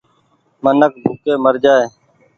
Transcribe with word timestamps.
منک 0.63 0.93
ڀوڪي 1.03 1.33
مرجآئي۔ 1.45 1.85